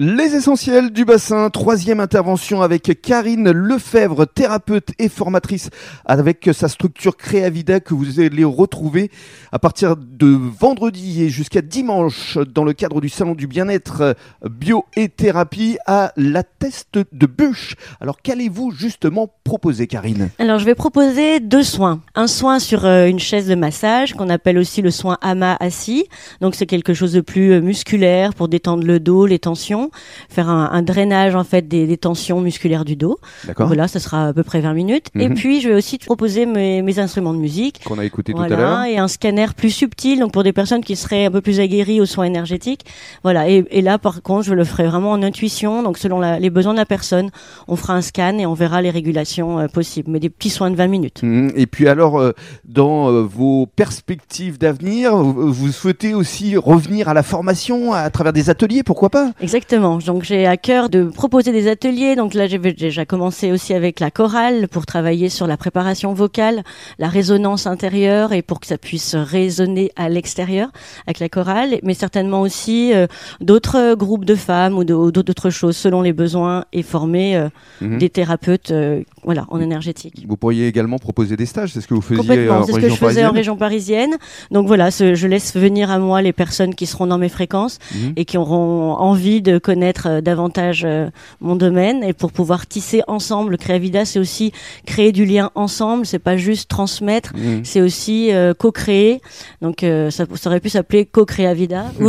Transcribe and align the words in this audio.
Les 0.00 0.36
essentiels 0.36 0.92
du 0.92 1.04
bassin, 1.04 1.50
troisième 1.50 1.98
intervention 1.98 2.62
avec 2.62 3.02
Karine 3.02 3.50
Lefebvre, 3.50 4.26
thérapeute 4.26 4.90
et 5.00 5.08
formatrice 5.08 5.70
avec 6.04 6.48
sa 6.52 6.68
structure 6.68 7.16
Créavida 7.16 7.80
que 7.80 7.94
vous 7.94 8.20
allez 8.20 8.44
retrouver 8.44 9.10
à 9.50 9.58
partir 9.58 9.96
de 9.96 10.28
vendredi 10.28 11.24
et 11.24 11.30
jusqu'à 11.30 11.62
dimanche 11.62 12.38
dans 12.38 12.62
le 12.62 12.74
cadre 12.74 13.00
du 13.00 13.08
salon 13.08 13.34
du 13.34 13.48
bien-être 13.48 14.14
bio 14.48 14.84
et 14.94 15.08
thérapie 15.08 15.78
à 15.84 16.12
la 16.16 16.44
teste 16.44 17.00
de 17.10 17.26
bûche. 17.26 17.74
Alors 18.00 18.22
qu'allez-vous 18.22 18.70
justement 18.70 19.28
proposer 19.42 19.88
Karine? 19.88 20.30
Alors 20.38 20.60
je 20.60 20.64
vais 20.64 20.76
proposer 20.76 21.40
deux 21.40 21.64
soins. 21.64 22.02
Un 22.14 22.28
soin 22.28 22.60
sur 22.60 22.84
euh, 22.84 23.06
une 23.06 23.18
chaise 23.18 23.48
de 23.48 23.56
massage 23.56 24.14
qu'on 24.14 24.28
appelle 24.28 24.58
aussi 24.58 24.80
le 24.80 24.92
soin 24.92 25.18
ama 25.22 25.56
assis. 25.58 26.06
Donc 26.40 26.54
c'est 26.54 26.66
quelque 26.66 26.94
chose 26.94 27.14
de 27.14 27.20
plus 27.20 27.54
euh, 27.54 27.60
musculaire 27.60 28.32
pour 28.32 28.46
détendre 28.46 28.84
le 28.84 29.00
dos, 29.00 29.26
les 29.26 29.40
tensions 29.40 29.87
faire 30.28 30.48
un, 30.48 30.82
drainage 30.82 31.34
en 31.34 31.44
fait 31.44 31.66
des, 31.68 31.96
tensions 31.96 32.40
musculaires 32.40 32.84
du 32.84 32.96
dos. 32.96 33.18
D'accord. 33.46 33.66
Voilà, 33.66 33.88
ça 33.88 33.98
sera 34.00 34.28
à 34.28 34.32
peu 34.32 34.42
près 34.42 34.60
20 34.60 34.72
minutes. 34.74 35.06
Et 35.14 35.28
Mhm. 35.28 35.34
puis 35.34 35.60
je 35.60 35.68
vais 35.68 35.74
aussi 35.74 35.98
te 35.98 36.04
proposer 36.04 36.46
mes, 36.46 36.82
mes 36.82 36.98
instruments 36.98 37.34
de 37.34 37.38
musique. 37.38 37.80
Qu'on 37.84 37.98
a 37.98 38.04
écouté 38.04 38.32
tout 38.32 38.40
à 38.40 38.48
l'heure. 38.48 38.84
et 38.84 38.98
un 38.98 39.08
scanner 39.08 39.46
plus 39.56 39.70
subtil, 39.70 40.20
donc 40.20 40.32
pour 40.32 40.44
des 40.44 40.52
personnes 40.52 40.82
qui 40.84 40.96
seraient 40.96 41.26
un 41.26 41.30
peu 41.30 41.40
plus 41.40 41.60
aguerries 41.60 42.00
aux 42.00 42.06
soins 42.06 42.24
énergétiques. 42.24 42.84
Voilà, 43.22 43.48
et, 43.48 43.64
et 43.70 43.82
là 43.82 43.98
par 43.98 44.22
contre, 44.22 44.44
je 44.44 44.54
le 44.54 44.64
ferai 44.64 44.86
vraiment 44.86 45.10
en 45.12 45.22
intuition, 45.22 45.82
donc 45.82 45.98
selon 45.98 46.20
la- 46.20 46.38
les 46.38 46.50
besoins 46.50 46.72
de 46.72 46.78
la 46.78 46.86
personne, 46.86 47.30
on 47.66 47.76
fera 47.76 47.94
un 47.94 48.02
scan 48.02 48.38
et 48.38 48.46
on 48.46 48.54
verra 48.54 48.80
les 48.82 48.90
régulations 48.90 49.58
euh, 49.58 49.66
possibles, 49.68 50.10
mais 50.10 50.20
des 50.20 50.30
petits 50.30 50.50
soins 50.50 50.70
de 50.70 50.76
20 50.76 50.86
minutes. 50.86 51.22
Mhm. 51.22 51.52
Et 51.56 51.66
puis 51.66 51.88
alors, 51.88 52.18
euh, 52.20 52.32
dans 52.64 53.10
euh, 53.10 53.22
vos 53.22 53.66
perspectives 53.66 54.58
d'avenir, 54.58 55.16
vous, 55.16 55.52
vous 55.52 55.72
souhaitez 55.72 56.14
aussi 56.14 56.56
revenir 56.56 57.08
à 57.08 57.14
la 57.14 57.22
formation 57.22 57.92
à 57.92 58.08
travers 58.10 58.32
des 58.32 58.50
ateliers, 58.50 58.82
pourquoi 58.82 59.10
pas? 59.10 59.32
Exactement. 59.40 59.77
Donc 59.78 60.24
j'ai 60.24 60.46
à 60.46 60.56
cœur 60.56 60.88
de 60.90 61.04
proposer 61.04 61.52
des 61.52 61.68
ateliers. 61.68 62.16
Donc 62.16 62.34
là 62.34 62.46
j'ai 62.46 62.58
déjà 62.58 63.04
commencé 63.04 63.52
aussi 63.52 63.74
avec 63.74 64.00
la 64.00 64.10
chorale 64.10 64.68
pour 64.68 64.86
travailler 64.86 65.28
sur 65.28 65.46
la 65.46 65.56
préparation 65.56 66.12
vocale, 66.12 66.62
la 66.98 67.08
résonance 67.08 67.66
intérieure 67.66 68.32
et 68.32 68.42
pour 68.42 68.60
que 68.60 68.66
ça 68.66 68.78
puisse 68.78 69.14
résonner 69.14 69.90
à 69.96 70.08
l'extérieur 70.08 70.68
avec 71.06 71.20
la 71.20 71.28
chorale, 71.28 71.78
mais 71.82 71.94
certainement 71.94 72.40
aussi 72.40 72.92
euh, 72.92 73.06
d'autres 73.40 73.94
groupes 73.94 74.24
de 74.24 74.34
femmes 74.34 74.76
ou 74.76 74.84
d'autres 74.84 75.50
choses 75.50 75.76
selon 75.76 76.02
les 76.02 76.12
besoins 76.12 76.64
et 76.72 76.82
former 76.82 77.36
euh, 77.36 77.48
Mhm. 77.80 77.98
des 77.98 78.10
thérapeutes 78.10 78.70
euh, 78.70 79.02
voilà 79.28 79.44
en 79.50 79.60
énergétique. 79.60 80.24
Vous 80.26 80.38
pourriez 80.38 80.66
également 80.68 80.96
proposer 80.98 81.36
des 81.36 81.44
stages, 81.44 81.72
c'est 81.74 81.82
ce 81.82 81.86
que 81.86 81.92
vous 81.92 82.00
faisiez 82.00 82.16
Complètement, 82.16 82.60
en 82.60 82.64
c'est 82.64 82.72
ce 82.72 82.78
que 82.78 82.88
je 82.88 82.94
faisais 82.94 83.26
en 83.26 83.30
région 83.32 83.56
parisienne. 83.58 84.12
Donc 84.50 84.66
voilà, 84.66 84.90
ce- 84.90 85.14
je 85.14 85.26
laisse 85.26 85.54
venir 85.54 85.90
à 85.90 85.98
moi 85.98 86.22
les 86.22 86.32
personnes 86.32 86.74
qui 86.74 86.86
seront 86.86 87.06
dans 87.06 87.18
mes 87.18 87.28
fréquences 87.28 87.78
Mhm. 87.94 88.12
et 88.16 88.24
qui 88.24 88.38
auront 88.38 88.92
envie 88.94 89.42
de 89.42 89.58
connaître 89.58 90.06
euh, 90.08 90.20
davantage 90.22 90.82
euh, 90.86 91.10
mon 91.42 91.56
domaine 91.56 92.02
et 92.02 92.14
pour 92.14 92.32
pouvoir 92.32 92.66
tisser 92.66 93.02
ensemble. 93.06 93.50
Le 93.50 93.56
Créavida, 93.58 94.06
c'est 94.06 94.18
aussi 94.18 94.50
créer 94.86 95.12
du 95.12 95.26
lien 95.26 95.50
ensemble. 95.54 96.06
C'est 96.06 96.18
pas 96.18 96.38
juste 96.38 96.70
transmettre, 96.70 97.34
Mhm. 97.36 97.66
c'est 97.66 97.82
aussi 97.82 98.32
euh, 98.32 98.54
co-créer. 98.54 99.20
Donc 99.60 99.82
euh, 99.82 100.10
ça, 100.10 100.24
ça 100.36 100.48
aurait 100.48 100.60
pu 100.60 100.70
s'appeler 100.70 101.04
co-créavida 101.04 101.92
ou 102.00 102.08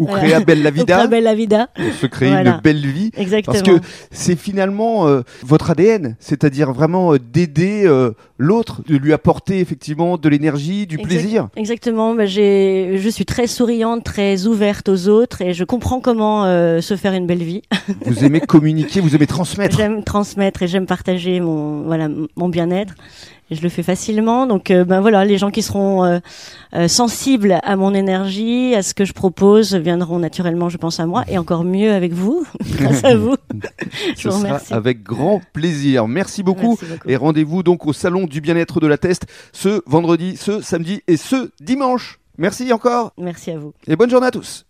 Ou 0.00 0.06
créer 0.06 0.44
belle 0.44 0.62
la 0.62 0.70
vida, 0.70 0.96
Créa 0.96 1.06
Bella 1.06 1.34
Vida. 1.34 1.68
se 1.98 2.06
créer 2.06 2.28
Voilà. 2.28 2.56
une 2.56 2.60
belle 2.60 2.86
vie. 2.86 3.10
Exactement. 3.16 3.54
Parce 3.54 3.62
que 3.66 3.80
c'est 4.10 4.36
finalement 4.36 5.06
euh, 5.08 5.22
votre 5.42 5.70
ADN, 5.70 6.16
c'est-à-dire 6.26 6.72
vraiment 6.72 7.12
euh, 7.14 7.18
d'aider 7.20 7.84
euh, 7.86 8.10
l'autre, 8.36 8.82
de 8.88 8.96
lui 8.96 9.12
apporter 9.12 9.60
effectivement 9.60 10.16
de 10.18 10.28
l'énergie, 10.28 10.86
du 10.88 10.96
Exact- 10.96 11.08
plaisir. 11.08 11.48
Exactement. 11.54 12.14
Bah, 12.14 12.26
j'ai, 12.26 12.98
je 12.98 13.08
suis 13.08 13.24
très 13.24 13.46
souriante, 13.46 14.02
très 14.02 14.46
ouverte 14.46 14.88
aux 14.88 15.06
autres 15.08 15.40
et 15.42 15.54
je 15.54 15.62
comprends 15.62 16.00
comment 16.00 16.44
euh, 16.44 16.80
se 16.80 16.96
faire 16.96 17.12
une 17.12 17.28
belle 17.28 17.44
vie. 17.44 17.62
Vous 18.06 18.24
aimez 18.24 18.40
communiquer, 18.40 19.00
vous 19.00 19.14
aimez 19.14 19.28
transmettre. 19.28 19.76
J'aime 19.76 20.02
transmettre 20.02 20.62
et 20.62 20.66
j'aime 20.68 20.86
partager 20.86 21.38
mon 21.40 21.82
voilà 21.82 22.08
mon 22.36 22.48
bien-être. 22.48 22.94
Je 23.50 23.60
le 23.60 23.68
fais 23.68 23.82
facilement. 23.84 24.46
Donc 24.46 24.70
euh, 24.70 24.84
ben 24.84 25.00
voilà, 25.00 25.24
les 25.24 25.38
gens 25.38 25.50
qui 25.50 25.62
seront 25.62 26.04
euh, 26.04 26.18
euh, 26.74 26.88
sensibles 26.88 27.58
à 27.62 27.76
mon 27.76 27.94
énergie, 27.94 28.74
à 28.74 28.82
ce 28.82 28.92
que 28.92 29.04
je 29.04 29.12
propose, 29.12 29.74
viendront 29.74 30.18
naturellement, 30.18 30.68
je 30.68 30.78
pense 30.78 30.98
à 30.98 31.06
moi, 31.06 31.24
et 31.28 31.38
encore 31.38 31.62
mieux 31.64 31.92
avec 31.92 32.12
vous, 32.12 32.44
grâce 32.78 33.04
à 33.04 33.16
vous. 33.16 33.36
je 34.16 34.22
Ce 34.22 34.28
vous 34.28 34.40
sera 34.42 34.60
avec 34.70 35.02
grand 35.02 35.40
plaisir. 35.52 36.08
Merci 36.08 36.42
beaucoup. 36.42 36.76
Merci 36.80 36.86
beaucoup. 36.86 37.08
Et 37.08 37.16
rendez-vous 37.16 37.62
donc 37.62 37.86
au 37.86 37.92
salon 37.92 38.26
du 38.26 38.40
bien-être 38.40 38.80
de 38.80 38.86
la 38.86 38.98
Teste 38.98 39.26
ce 39.52 39.82
vendredi, 39.86 40.36
ce 40.36 40.60
samedi 40.60 41.02
et 41.06 41.16
ce 41.16 41.50
dimanche. 41.60 42.18
Merci 42.38 42.72
encore 42.72 43.12
Merci 43.16 43.52
à 43.52 43.58
vous. 43.58 43.72
et 43.86 43.96
bonne 43.96 44.10
journée 44.10 44.26
à 44.26 44.30
tous. 44.30 44.66